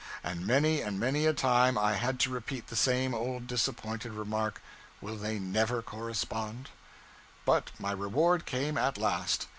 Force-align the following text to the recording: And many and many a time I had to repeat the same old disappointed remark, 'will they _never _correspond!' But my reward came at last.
And 0.23 0.47
many 0.47 0.81
and 0.81 0.99
many 0.99 1.27
a 1.27 1.31
time 1.33 1.77
I 1.77 1.93
had 1.93 2.19
to 2.21 2.31
repeat 2.31 2.69
the 2.69 2.75
same 2.75 3.13
old 3.13 3.45
disappointed 3.45 4.13
remark, 4.13 4.59
'will 4.99 5.15
they 5.15 5.37
_never 5.37 5.83
_correspond!' 5.83 6.71
But 7.45 7.69
my 7.77 7.91
reward 7.91 8.47
came 8.47 8.79
at 8.79 8.97
last. 8.97 9.45